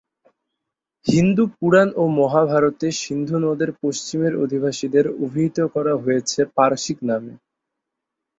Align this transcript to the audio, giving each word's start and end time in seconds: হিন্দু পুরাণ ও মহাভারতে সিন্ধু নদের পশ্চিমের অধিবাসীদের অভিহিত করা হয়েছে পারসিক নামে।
হিন্দু 1.05 1.43
পুরাণ 1.55 1.89
ও 1.95 2.13
মহাভারতে 2.19 2.87
সিন্ধু 3.01 3.37
নদের 3.45 3.69
পশ্চিমের 3.81 4.33
অধিবাসীদের 4.43 5.05
অভিহিত 5.23 5.57
করা 5.73 5.93
হয়েছে 6.03 6.39
পারসিক 6.57 6.97
নামে। 7.09 7.33